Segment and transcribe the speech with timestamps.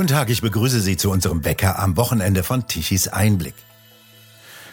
[0.00, 3.52] Guten Tag, ich begrüße Sie zu unserem Wecker am Wochenende von Tichys Einblick.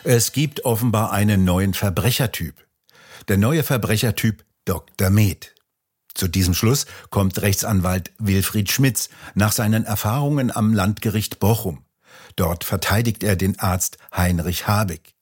[0.05, 2.65] Es gibt offenbar einen neuen Verbrechertyp.
[3.27, 5.09] Der neue Verbrechertyp Dr.
[5.09, 5.53] Med.
[6.13, 11.83] Zu diesem Schluss kommt Rechtsanwalt Wilfried Schmitz nach seinen Erfahrungen am Landgericht Bochum.
[12.37, 15.13] Dort verteidigt er den Arzt Heinrich Habig.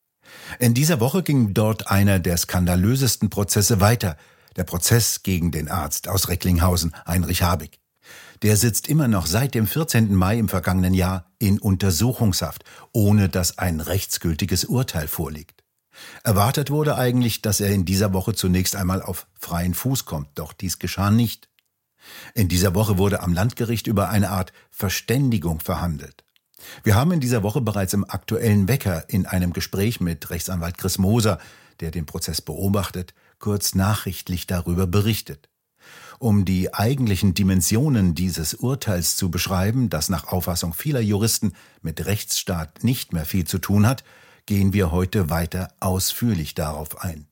[0.59, 4.17] In dieser Woche ging dort einer der skandalösesten Prozesse weiter,
[4.55, 7.79] der Prozess gegen den Arzt aus Recklinghausen, Heinrich Habig.
[8.41, 10.13] Der sitzt immer noch seit dem 14.
[10.13, 15.63] Mai im vergangenen Jahr in Untersuchungshaft, ohne dass ein rechtsgültiges Urteil vorliegt.
[16.23, 20.53] Erwartet wurde eigentlich, dass er in dieser Woche zunächst einmal auf freien Fuß kommt, doch
[20.53, 21.49] dies geschah nicht.
[22.33, 26.23] In dieser Woche wurde am Landgericht über eine Art Verständigung verhandelt.
[26.83, 30.97] Wir haben in dieser Woche bereits im aktuellen Wecker in einem Gespräch mit Rechtsanwalt Chris
[30.97, 31.39] Moser,
[31.79, 35.49] der den Prozess beobachtet, kurz nachrichtlich darüber berichtet.
[36.19, 42.83] Um die eigentlichen Dimensionen dieses Urteils zu beschreiben, das nach Auffassung vieler Juristen mit Rechtsstaat
[42.83, 44.03] nicht mehr viel zu tun hat,
[44.45, 47.27] gehen wir heute weiter ausführlich darauf ein.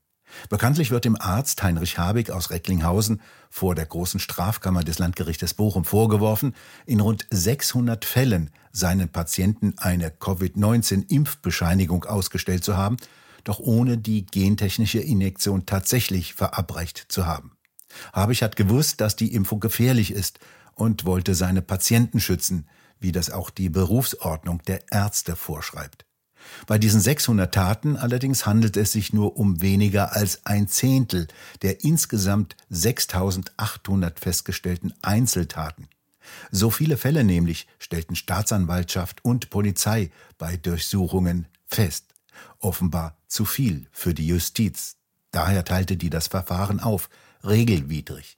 [0.50, 5.86] Bekanntlich wird dem Arzt Heinrich Habig aus Recklinghausen vor der großen Strafkammer des Landgerichtes Bochum
[5.86, 12.98] vorgeworfen, in rund 600 Fällen seinen Patienten eine Covid-19-Impfbescheinigung ausgestellt zu haben,
[13.44, 17.53] doch ohne die gentechnische Injektion tatsächlich verabreicht zu haben.
[18.14, 20.40] Habig hat gewusst, dass die Impfung gefährlich ist
[20.76, 22.68] und wollte seine Patienten schützen,
[23.00, 26.06] wie das auch die Berufsordnung der Ärzte vorschreibt.
[26.68, 31.28] Bei diesen 600 Taten allerdings handelt es sich nur um weniger als ein Zehntel
[31.62, 35.88] der insgesamt 6800 festgestellten Einzeltaten.
[36.52, 42.06] So viele Fälle nämlich stellten Staatsanwaltschaft und Polizei bei Durchsuchungen fest.
[42.60, 44.96] Offenbar zu viel für die Justiz.
[45.32, 47.10] Daher teilte die das Verfahren auf,
[47.46, 48.38] regelwidrig.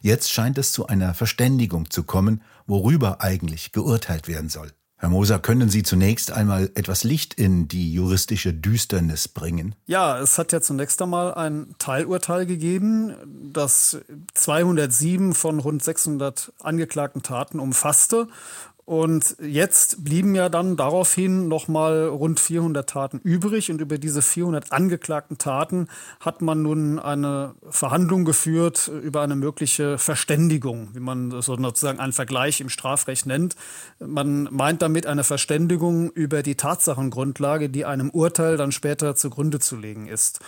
[0.00, 4.72] Jetzt scheint es zu einer Verständigung zu kommen, worüber eigentlich geurteilt werden soll.
[4.98, 9.74] Herr Moser, können Sie zunächst einmal etwas Licht in die juristische Düsternis bringen?
[9.84, 13.12] Ja, es hat ja zunächst einmal ein Teilurteil gegeben,
[13.52, 13.98] das
[14.32, 18.28] 207 von rund 600 angeklagten Taten umfasste
[18.86, 23.68] und jetzt blieben ja dann daraufhin nochmal rund 400 Taten übrig.
[23.68, 25.88] Und über diese 400 angeklagten Taten
[26.20, 32.60] hat man nun eine Verhandlung geführt über eine mögliche Verständigung, wie man sozusagen einen Vergleich
[32.60, 33.56] im Strafrecht nennt.
[33.98, 39.74] Man meint damit eine Verständigung über die Tatsachengrundlage, die einem Urteil dann später zugrunde zu
[39.74, 40.38] legen ist.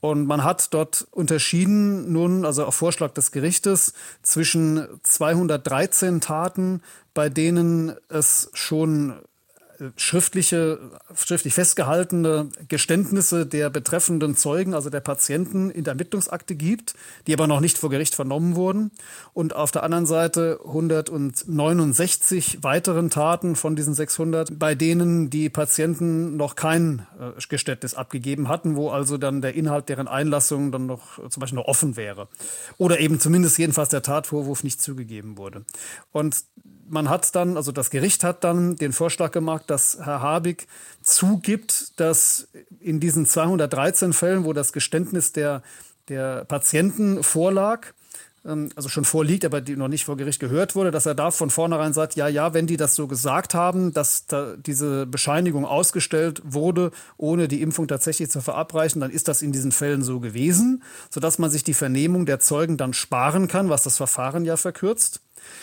[0.00, 7.28] Und man hat dort unterschieden, nun, also auf Vorschlag des Gerichtes, zwischen 213 Taten, bei
[7.28, 9.14] denen es schon
[9.96, 10.78] schriftliche,
[11.14, 16.94] schriftlich festgehaltene Geständnisse der betreffenden Zeugen, also der Patienten, in der Ermittlungsakte gibt,
[17.26, 18.90] die aber noch nicht vor Gericht vernommen wurden.
[19.32, 26.36] Und auf der anderen Seite 169 weiteren Taten von diesen 600, bei denen die Patienten
[26.36, 31.18] noch kein äh, Geständnis abgegeben hatten, wo also dann der Inhalt deren Einlassung dann noch
[31.28, 32.28] zum Beispiel noch offen wäre.
[32.76, 35.64] Oder eben zumindest jedenfalls der Tatvorwurf nicht zugegeben wurde.
[36.12, 36.44] Und
[36.90, 40.66] man hat dann, also das Gericht hat dann den Vorschlag gemacht, dass Herr Habig
[41.02, 42.48] zugibt, dass
[42.80, 45.62] in diesen 213 Fällen, wo das Geständnis der,
[46.08, 47.86] der Patienten vorlag,
[48.44, 51.30] ähm, also schon vorliegt, aber die noch nicht vor Gericht gehört wurde, dass er da
[51.30, 55.64] von vornherein sagt, ja, ja, wenn die das so gesagt haben, dass da diese Bescheinigung
[55.64, 60.20] ausgestellt wurde, ohne die Impfung tatsächlich zu verabreichen, dann ist das in diesen Fällen so
[60.20, 64.56] gewesen, sodass man sich die Vernehmung der Zeugen dann sparen kann, was das Verfahren ja
[64.56, 65.20] verkürzt.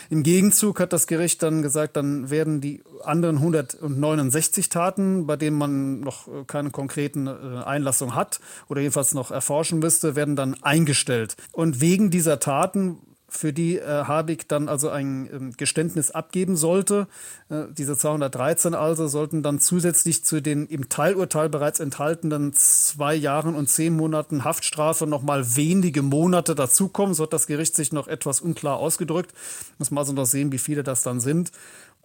[0.10, 5.58] Im Gegenzug hat das Gericht dann gesagt, dann werden die anderen 169 Taten, bei denen
[5.58, 10.56] man noch äh, keine konkreten äh, Einlassungen hat oder jedenfalls noch erforschen müsste, werden dann
[10.64, 11.36] eingestellt.
[11.52, 12.98] Und wegen dieser Taten
[13.30, 17.08] für die äh, Habig dann also ein ähm, Geständnis abgeben sollte.
[17.50, 23.56] Äh, diese 213 also sollten dann zusätzlich zu den im Teilurteil bereits enthaltenen zwei Jahren
[23.56, 27.14] und zehn Monaten Haftstrafe nochmal wenige Monate dazukommen.
[27.14, 29.34] So hat das Gericht sich noch etwas unklar ausgedrückt.
[29.78, 31.52] Muss man also noch sehen, wie viele das dann sind.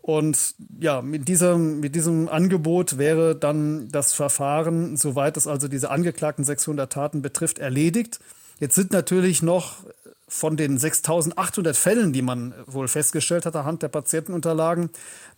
[0.02, 5.90] Und ja, mit diesem, mit diesem Angebot wäre dann das Verfahren, soweit es also diese
[5.90, 8.18] angeklagten 600 Taten betrifft, erledigt.
[8.58, 9.84] Jetzt sind natürlich noch
[10.32, 14.88] von den 6800 Fällen, die man wohl festgestellt hat anhand der Patientenunterlagen,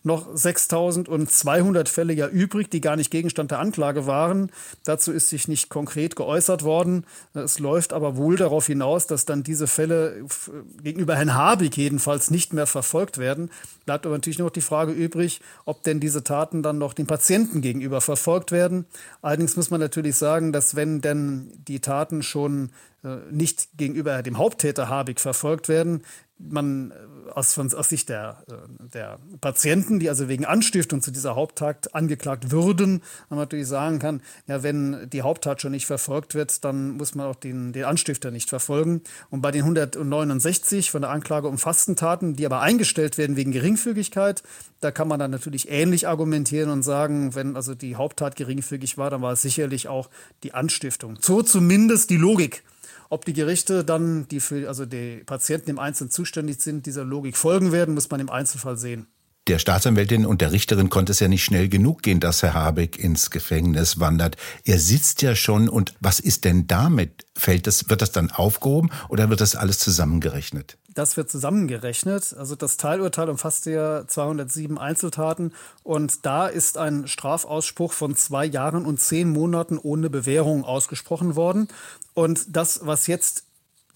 [0.05, 4.53] noch 6200 Fälle ja übrig, die gar nicht Gegenstand der Anklage waren.
[4.85, 7.07] Dazu ist sich nicht konkret geäußert worden.
[7.33, 10.25] Es läuft aber wohl darauf hinaus, dass dann diese Fälle
[10.83, 13.51] gegenüber Herrn Habig jedenfalls nicht mehr verfolgt werden.
[13.87, 17.63] Bleibt aber natürlich noch die Frage übrig, ob denn diese Taten dann noch den Patienten
[17.63, 18.87] gegenüber verfolgt werden.
[19.23, 22.71] Allerdings muss man natürlich sagen, dass wenn denn die Taten schon äh,
[23.31, 26.03] nicht gegenüber dem Haupttäter Habig verfolgt werden,
[26.39, 26.93] man
[27.33, 32.51] aus, aus Sicht der, äh, der Patienten, die also wegen Anstiftung zu dieser Haupttat angeklagt
[32.51, 37.15] würden, man natürlich sagen kann, ja, wenn die Haupttat schon nicht verfolgt wird, dann muss
[37.15, 39.03] man auch den, den Anstifter nicht verfolgen.
[39.31, 44.43] Und bei den 169 von der Anklage umfassten Taten, die aber eingestellt werden wegen Geringfügigkeit,
[44.81, 49.11] da kann man dann natürlich ähnlich argumentieren und sagen, wenn also die Haupttat geringfügig war,
[49.11, 50.11] dann war es sicherlich auch
[50.43, 51.17] die Anstiftung.
[51.21, 52.65] So zumindest die Logik.
[53.11, 57.37] Ob die Gerichte dann, die für also die Patienten im Einzelnen zuständig sind, dieser Logik
[57.37, 59.07] folgen werden, muss man im Einzelfall sehen.
[59.47, 62.99] Der Staatsanwältin und der Richterin konnte es ja nicht schnell genug gehen, dass Herr Habeck
[62.99, 64.39] ins Gefängnis wandert.
[64.65, 67.27] Er sitzt ja schon und was ist denn damit?
[67.37, 70.79] Fällt das, wird das dann aufgehoben oder wird das alles zusammengerechnet?
[70.95, 72.35] Das wird zusammengerechnet.
[72.39, 75.53] Also das Teilurteil umfasste ja 207 Einzeltaten
[75.83, 81.69] und da ist ein Strafausspruch von zwei Jahren und zehn Monaten ohne Bewährung ausgesprochen worden.
[82.15, 83.45] Und das, was jetzt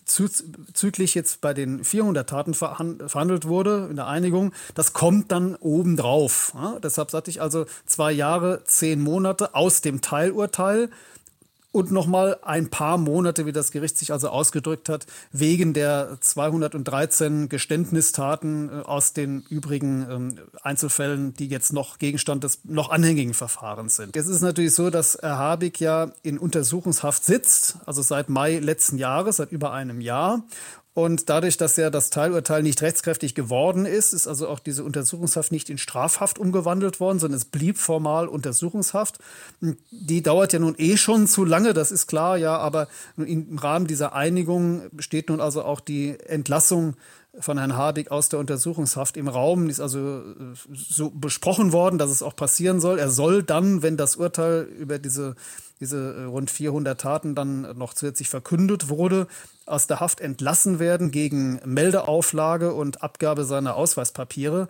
[0.09, 6.53] züglich jetzt bei den 400 Taten verhandelt wurde in der Einigung, das kommt dann obendrauf.
[6.55, 10.89] Ja, deshalb sagte ich also zwei Jahre, zehn Monate aus dem Teilurteil
[11.71, 17.49] und nochmal ein paar Monate, wie das Gericht sich also ausgedrückt hat, wegen der 213
[17.49, 23.97] Geständnistaten äh, aus den übrigen ähm, Einzelfällen, die jetzt noch Gegenstand des noch anhängigen Verfahrens
[23.97, 24.17] sind.
[24.17, 28.97] Es ist natürlich so, dass Herr Habig ja in Untersuchungshaft sitzt, also seit Mai letzten
[28.97, 30.45] Jahres, seit über einem Jahr.
[30.99, 35.53] Und dadurch, dass ja das Teilurteil nicht rechtskräftig geworden ist, ist also auch diese Untersuchungshaft
[35.53, 39.21] nicht in Strafhaft umgewandelt worden, sondern es blieb formal Untersuchungshaft.
[39.93, 43.87] Die dauert ja nun eh schon zu lange, das ist klar, ja, aber im Rahmen
[43.87, 46.97] dieser Einigung besteht nun also auch die Entlassung
[47.39, 49.69] von Herrn Hardig aus der Untersuchungshaft im Raum.
[49.69, 52.99] Ist also äh, so besprochen worden, dass es auch passieren soll.
[52.99, 55.37] Er soll dann, wenn das Urteil über diese,
[55.81, 59.27] diese äh, rund 400 Taten dann noch zusätzlich verkündet wurde,
[59.67, 64.69] aus der Haft entlassen werden gegen Meldeauflage und Abgabe seiner Ausweispapiere.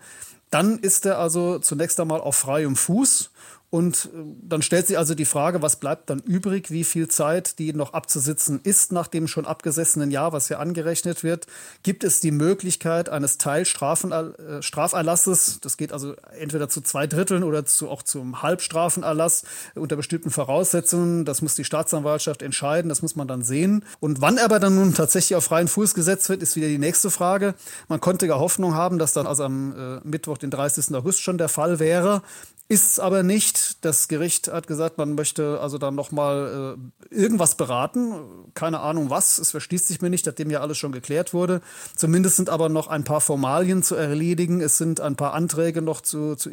[0.50, 3.30] Dann ist er also zunächst einmal auf freiem Fuß
[3.70, 7.58] und äh, dann stellt sich also die Frage, was bleibt dann übrig, wie viel Zeit,
[7.58, 11.46] die noch abzusitzen ist nach dem schon abgesessenen Jahr, was hier angerechnet wird.
[11.82, 17.66] Gibt es die Möglichkeit eines Teilstraferlasses, äh, das geht also entweder zu zwei Dritteln oder
[17.66, 19.44] zu, auch zum Halbstrafenerlass
[19.74, 21.26] unter bestimmten Voraussetzungen.
[21.26, 23.84] Das muss die Staatsanwaltschaft entscheiden, das muss man dann sehen.
[24.00, 27.10] Und wann aber dann nun tatsächlich auf freien Fuß gesetzt wird, ist wieder die nächste
[27.10, 27.54] Frage.
[27.88, 30.94] Man konnte ja Hoffnung haben, dass dann also am äh, Mittwoch, den 30.
[30.94, 32.22] August schon der Fall wäre.
[32.70, 33.82] Ist es aber nicht.
[33.82, 36.76] Das Gericht hat gesagt, man möchte also dann nochmal
[37.10, 38.12] äh, irgendwas beraten.
[38.52, 39.38] Keine Ahnung was.
[39.38, 41.62] Es verschließt sich mir nicht, nachdem ja alles schon geklärt wurde.
[41.96, 44.60] Zumindest sind aber noch ein paar Formalien zu erledigen.
[44.60, 46.50] Es sind ein paar Anträge noch zu, zu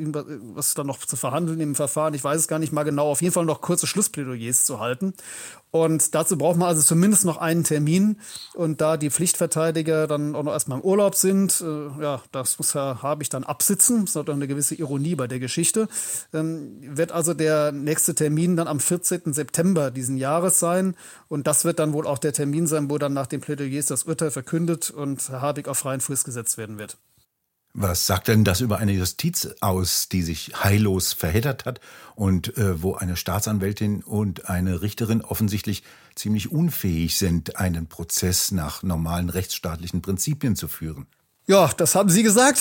[0.53, 2.13] was dann noch zu verhandeln im Verfahren.
[2.13, 3.11] Ich weiß es gar nicht mal genau.
[3.11, 5.13] Auf jeden Fall noch kurze Schlussplädoyers zu halten.
[5.75, 8.15] Und dazu braucht man also zumindest noch einen Termin.
[8.53, 12.75] Und da die Pflichtverteidiger dann auch noch erstmal im Urlaub sind, äh, ja, das muss
[12.75, 14.05] Herr Habich dann absitzen.
[14.05, 15.89] Das ist auch eine gewisse Ironie bei der Geschichte.
[16.33, 19.33] Ähm, wird also der nächste Termin dann am 14.
[19.33, 20.95] September diesen Jahres sein.
[21.27, 24.03] Und das wird dann wohl auch der Termin sein, wo dann nach den Plädoyers das
[24.03, 26.95] Urteil verkündet und Herr Habig auf freien Fuß gesetzt werden wird.
[27.77, 31.81] Was sagt denn das über eine Justiz aus, die sich heillos verheddert hat
[32.15, 35.83] und äh, wo eine Staatsanwältin und eine Richterin offensichtlich
[36.15, 41.05] ziemlich unfähig sind, einen Prozess nach normalen rechtsstaatlichen Prinzipien zu führen?
[41.47, 42.59] Ja, das haben Sie gesagt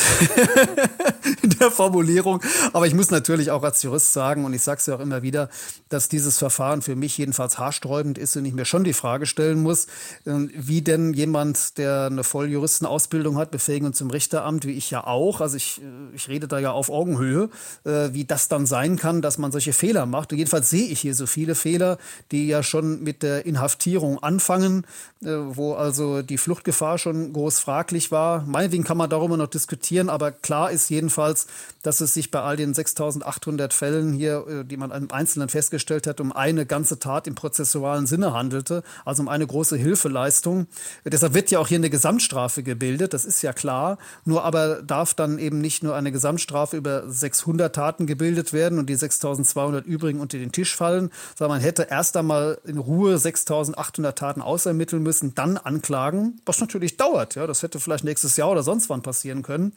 [1.43, 2.43] in der Formulierung.
[2.75, 5.23] Aber ich muss natürlich auch als Jurist sagen, und ich sage es ja auch immer
[5.23, 5.49] wieder,
[5.89, 9.63] dass dieses Verfahren für mich jedenfalls haarsträubend ist und ich mir schon die Frage stellen
[9.63, 9.87] muss,
[10.27, 15.41] ähm, wie denn jemand, der eine Volljuristenausbildung hat, Befähigung zum Richteramt, wie ich ja auch,
[15.41, 17.49] also ich, äh, ich rede da ja auf Augenhöhe,
[17.85, 20.33] äh, wie das dann sein kann, dass man solche Fehler macht.
[20.33, 21.97] Und jedenfalls sehe ich hier so viele Fehler,
[22.33, 24.87] die ja schon mit der Inhaftierung anfangen,
[25.23, 28.45] äh, wo also die Fluchtgefahr schon groß fraglich war.
[28.47, 31.47] Meinetwegen Meinetwegen kann man darüber noch diskutieren, aber klar ist jedenfalls,
[31.85, 36.09] dass es sich bei all den 6800 Fällen hier, äh, die man im Einzelnen festgestellt
[36.09, 40.67] hat, um eine ganze Tat im prozessualen Sinne handelte, also um eine große Hilfeleistung.
[41.05, 43.99] Deshalb wird ja auch hier eine Gesamtstrafe gebildet, das ist ja klar.
[44.25, 48.91] Nur aber darf dann eben nicht nur eine Gesamtstrafe über 600 Taten gebildet werden und
[48.91, 54.19] die 6200 übrigen unter den Tisch fallen, sondern man hätte erst einmal in Ruhe 6800
[54.19, 57.37] Taten ausermitteln müssen, dann anklagen, was natürlich dauert.
[57.37, 59.73] Ja, das hätte vielleicht nächstes Jahr oder sonst wann passieren können.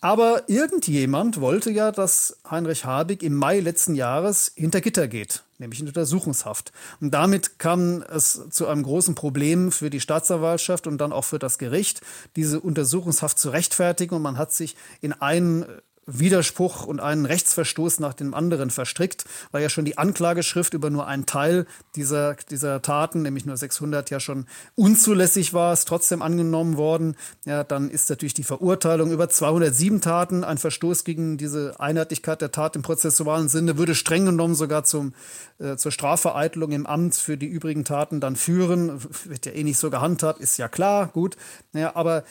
[0.00, 5.78] Aber irgendjemand wollte ja, dass Heinrich Habig im Mai letzten Jahres hinter Gitter geht, nämlich
[5.78, 6.72] in Untersuchungshaft.
[7.00, 11.38] Und damit kam es zu einem großen Problem für die Staatsanwaltschaft und dann auch für
[11.38, 12.00] das Gericht,
[12.34, 14.16] diese Untersuchungshaft zu rechtfertigen.
[14.16, 15.66] Und man hat sich in einen
[16.06, 21.06] Widerspruch und einen Rechtsverstoß nach dem anderen verstrickt, weil ja schon die Anklageschrift über nur
[21.06, 26.76] einen Teil dieser, dieser Taten, nämlich nur 600, ja schon unzulässig war, ist trotzdem angenommen
[26.76, 27.16] worden.
[27.44, 32.50] Ja, dann ist natürlich die Verurteilung über 207 Taten, ein Verstoß gegen diese Einheitlichkeit der
[32.50, 35.14] Tat im prozessualen Sinne, würde streng genommen sogar zum,
[35.58, 39.00] äh, zur Strafvereitelung im Amt für die übrigen Taten dann führen.
[39.24, 41.36] Wird ja eh nicht so gehandhabt, ist ja klar, gut.
[41.72, 42.24] Ja, aber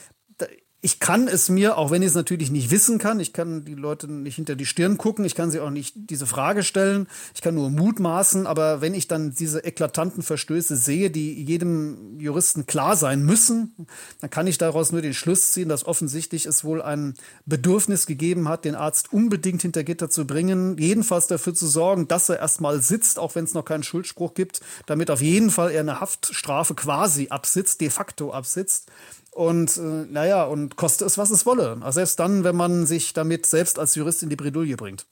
[0.84, 3.76] ich kann es mir, auch wenn ich es natürlich nicht wissen kann, ich kann die
[3.76, 7.40] Leute nicht hinter die Stirn gucken, ich kann sie auch nicht diese Frage stellen, ich
[7.40, 12.96] kann nur mutmaßen, aber wenn ich dann diese eklatanten Verstöße sehe, die jedem Juristen klar
[12.96, 13.76] sein müssen,
[14.20, 17.14] dann kann ich daraus nur den Schluss ziehen, dass offensichtlich es wohl ein
[17.46, 22.28] Bedürfnis gegeben hat, den Arzt unbedingt hinter Gitter zu bringen, jedenfalls dafür zu sorgen, dass
[22.28, 25.82] er erstmal sitzt, auch wenn es noch keinen Schuldspruch gibt, damit auf jeden Fall er
[25.82, 28.90] eine Haftstrafe quasi absitzt, de facto absitzt.
[29.32, 31.78] Und äh, naja, und koste es, was es wolle.
[31.80, 35.06] Also selbst dann, wenn man sich damit selbst als Jurist in die Bredouille bringt.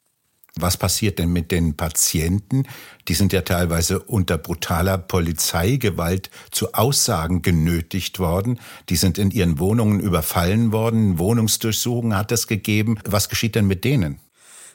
[0.57, 2.65] Was passiert denn mit den Patienten?
[3.09, 8.59] Die sind ja teilweise unter brutaler Polizeigewalt zu Aussagen genötigt worden.
[8.89, 11.19] Die sind in ihren Wohnungen überfallen worden.
[11.19, 12.99] Wohnungsdurchsuchungen hat es gegeben.
[13.05, 14.19] Was geschieht denn mit denen?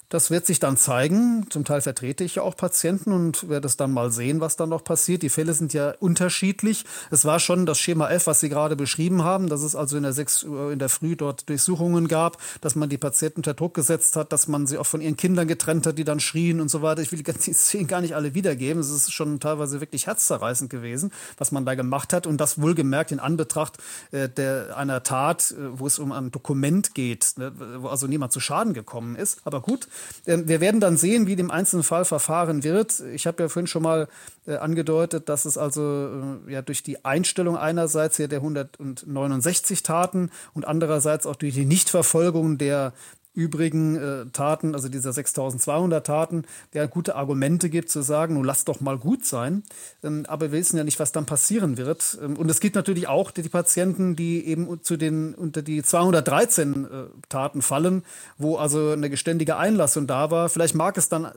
[0.10, 1.48] Das wird sich dann zeigen.
[1.50, 4.70] Zum Teil vertrete ich ja auch Patienten und werde es dann mal sehen, was dann
[4.70, 5.24] noch passiert.
[5.24, 6.86] Die Fälle sind ja unterschiedlich.
[7.10, 10.04] Es war schon das Schema F, was Sie gerade beschrieben haben, dass es also in
[10.04, 13.74] der 6 Uhr in der Früh dort Durchsuchungen gab, dass man die Patienten unter Druck
[13.74, 16.70] gesetzt hat, dass man sie auch von ihren Kindern getrennt hat, die dann schrien und
[16.70, 17.02] so weiter.
[17.02, 18.80] Ich will die Szenen gar nicht alle wiedergeben.
[18.80, 22.28] Es ist schon teilweise wirklich herzzerreißend gewesen, was man da gemacht hat.
[22.28, 23.80] Und das wohlgemerkt in Anbetracht
[24.12, 28.32] äh, der, einer Tat, äh, wo es um ein Dokument geht, ne, wo also niemand
[28.32, 29.42] zu Schaden gekommen ist.
[29.46, 29.88] Aber gut,
[30.26, 33.02] wir werden dann sehen, wie dem einzelnen Fall verfahren wird.
[33.14, 34.08] Ich habe ja vorhin schon mal
[34.48, 40.32] äh, angedeutet, dass es also äh, ja durch die Einstellung einerseits hier der 169 Taten
[40.54, 42.94] und andererseits auch durch die Nichtverfolgung der
[43.36, 48.63] übrigen äh, Taten, also dieser 6200 Taten, der gute Argumente gibt zu sagen, nun lass
[48.63, 49.63] doch mal gut sein.
[50.04, 52.18] Ähm, aber wir wissen ja nicht, was dann passieren wird.
[52.22, 55.84] Ähm, und es gibt natürlich auch die, die, Patienten, die eben zu den, unter die
[55.84, 56.88] 213 äh,
[57.27, 58.04] Taten fallen,
[58.38, 60.48] wo also eine geständige Einlassung da war.
[60.48, 61.30] Vielleicht mag es dann äh,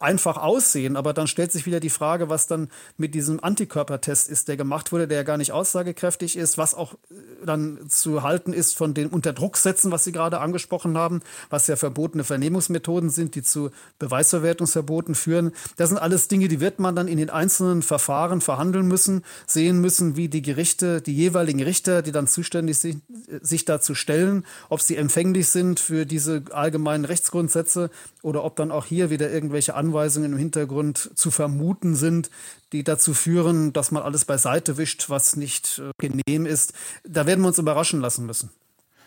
[0.00, 4.48] einfach aussehen, aber dann stellt sich wieder die Frage, was dann mit diesem Antikörpertest ist,
[4.48, 8.52] der gemacht wurde, der ja gar nicht aussagekräftig ist, was auch äh, dann zu halten
[8.52, 13.42] ist von den Unterdrucksätzen, was Sie gerade angesprochen haben was ja verbotene Vernehmungsmethoden sind, die
[13.42, 15.52] zu Beweisverwertungsverboten führen.
[15.76, 19.80] Das sind alles Dinge, die wird man dann in den einzelnen Verfahren verhandeln müssen, sehen
[19.80, 23.02] müssen, wie die Gerichte, die jeweiligen Richter, die dann zuständig sind,
[23.40, 27.90] sich dazu stellen, ob sie empfänglich sind für diese allgemeinen Rechtsgrundsätze
[28.22, 32.30] oder ob dann auch hier wieder irgendwelche Anweisungen im Hintergrund zu vermuten sind,
[32.72, 36.72] die dazu führen, dass man alles beiseite wischt, was nicht äh, genehm ist.
[37.04, 38.50] Da werden wir uns überraschen lassen müssen.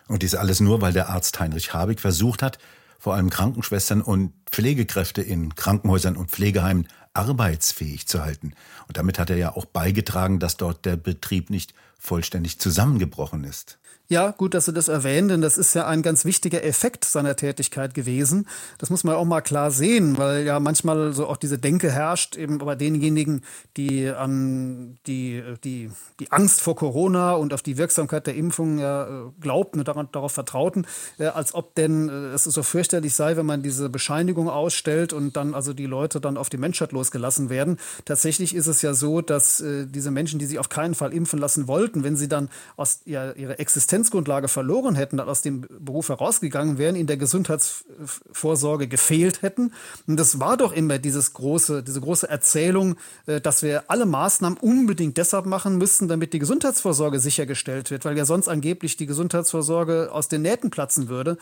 [0.07, 2.57] Und dies alles nur, weil der Arzt Heinrich Habig versucht hat,
[2.99, 8.53] vor allem Krankenschwestern und Pflegekräfte in Krankenhäusern und Pflegeheimen arbeitsfähig zu halten.
[8.87, 13.79] Und damit hat er ja auch beigetragen, dass dort der Betrieb nicht vollständig zusammengebrochen ist.
[14.11, 17.37] Ja, gut, dass Sie das erwähnen, denn das ist ja ein ganz wichtiger Effekt seiner
[17.37, 18.45] Tätigkeit gewesen.
[18.77, 22.35] Das muss man auch mal klar sehen, weil ja manchmal so auch diese Denke herrscht,
[22.35, 23.41] eben bei denjenigen,
[23.77, 29.05] die an die, die, die Angst vor Corona und auf die Wirksamkeit der Impfung ja
[29.05, 30.85] äh, glaubten und daran, darauf vertrauten,
[31.17, 35.37] äh, als ob denn äh, es so fürchterlich sei, wenn man diese Bescheinigung ausstellt und
[35.37, 37.77] dann also die Leute dann auf die Menschheit losgelassen werden.
[38.03, 41.69] Tatsächlich ist es ja so, dass diese Menschen, die sich auf keinen Fall impfen lassen
[41.69, 46.77] wollten, wenn sie dann aus ja, ihrer Existenz Existenzgrundlage verloren hätten, aus dem Beruf herausgegangen
[46.77, 49.73] wären, in der Gesundheitsvorsorge gefehlt hätten.
[50.07, 52.95] Und das war doch immer dieses große, diese große Erzählung,
[53.27, 58.17] äh, dass wir alle Maßnahmen unbedingt deshalb machen müssten, damit die Gesundheitsvorsorge sichergestellt wird, weil
[58.17, 61.37] ja sonst angeblich die Gesundheitsvorsorge aus den Nähten platzen würde.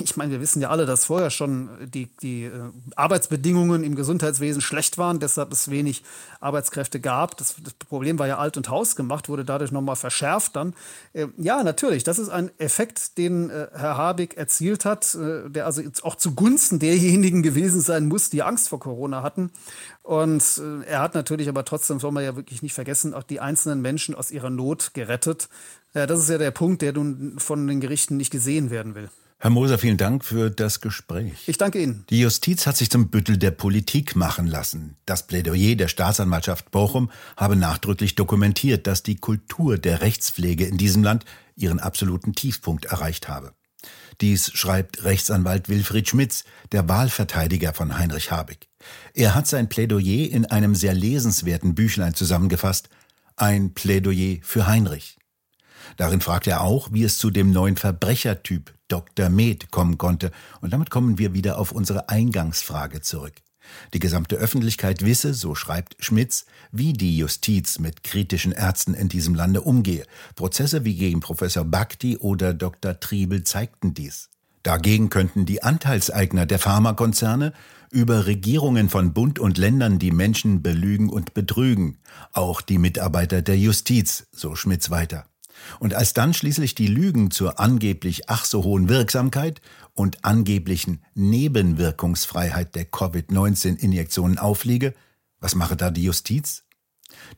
[0.00, 2.50] Ich meine, wir wissen ja alle, dass vorher schon die, die äh,
[2.96, 6.02] Arbeitsbedingungen im Gesundheitswesen schlecht waren, deshalb es wenig
[6.40, 7.36] Arbeitskräfte gab.
[7.36, 10.74] Das, das Problem war ja alt und Haus gemacht, wurde dadurch nochmal verschärft dann.
[11.12, 15.50] Äh, ja, natürlich natürlich, das ist ein Effekt, den äh, Herr Habeck erzielt hat, äh,
[15.50, 19.50] der also auch zugunsten derjenigen gewesen sein muss, die Angst vor Corona hatten.
[20.02, 23.40] Und äh, er hat natürlich aber trotzdem, soll man ja wirklich nicht vergessen, auch die
[23.40, 25.50] einzelnen Menschen aus ihrer Not gerettet.
[25.94, 29.10] Ja, das ist ja der Punkt, der nun von den Gerichten nicht gesehen werden will.
[29.42, 31.48] Herr Moser, vielen Dank für das Gespräch.
[31.48, 32.04] Ich danke Ihnen.
[32.10, 34.94] Die Justiz hat sich zum Büttel der Politik machen lassen.
[35.04, 41.02] Das Plädoyer der Staatsanwaltschaft Bochum habe nachdrücklich dokumentiert, dass die Kultur der Rechtspflege in diesem
[41.02, 41.24] Land
[41.56, 43.52] ihren absoluten Tiefpunkt erreicht habe.
[44.20, 48.68] Dies schreibt Rechtsanwalt Wilfried Schmitz, der Wahlverteidiger von Heinrich Habeck.
[49.12, 52.90] Er hat sein Plädoyer in einem sehr lesenswerten Büchlein zusammengefasst,
[53.34, 55.18] ein Plädoyer für Heinrich.
[55.96, 59.30] Darin fragt er auch, wie es zu dem neuen Verbrechertyp Dr.
[59.30, 60.30] Med kommen konnte.
[60.60, 63.34] Und damit kommen wir wieder auf unsere Eingangsfrage zurück.
[63.94, 69.34] Die gesamte Öffentlichkeit wisse, so schreibt Schmitz, wie die Justiz mit kritischen Ärzten in diesem
[69.34, 70.04] Lande umgehe.
[70.34, 73.00] Prozesse wie gegen Professor Bhakti oder Dr.
[73.00, 74.28] Triebel zeigten dies.
[74.62, 77.52] Dagegen könnten die Anteilseigner der Pharmakonzerne
[77.90, 81.98] über Regierungen von Bund und Ländern die Menschen belügen und betrügen,
[82.32, 85.26] auch die Mitarbeiter der Justiz, so Schmitz weiter.
[85.78, 89.60] Und als dann schließlich die Lügen zur angeblich ach so hohen Wirksamkeit
[89.94, 94.94] und angeblichen Nebenwirkungsfreiheit der Covid-19-Injektionen aufliege,
[95.40, 96.64] was mache da die Justiz?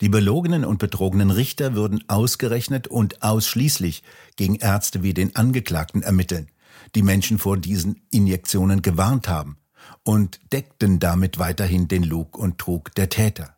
[0.01, 4.03] Die belogenen und betrogenen Richter würden ausgerechnet und ausschließlich
[4.37, 6.49] gegen Ärzte wie den Angeklagten ermitteln,
[6.95, 9.59] die Menschen vor diesen Injektionen gewarnt haben
[10.05, 13.54] und deckten damit weiterhin den Lug und Trug der Täter.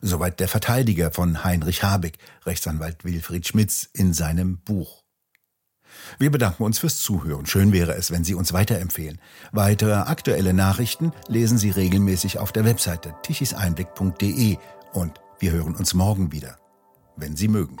[0.00, 5.04] Soweit der Verteidiger von Heinrich Habeck, Rechtsanwalt Wilfried Schmitz, in seinem Buch.
[6.18, 7.46] Wir bedanken uns fürs Zuhören.
[7.46, 9.20] Schön wäre es, wenn Sie uns weiterempfehlen.
[9.52, 14.56] Weitere aktuelle Nachrichten lesen Sie regelmäßig auf der Webseite tichiseinblick.de
[14.92, 16.56] und wir hören uns morgen wieder,
[17.16, 17.76] wenn Sie mögen.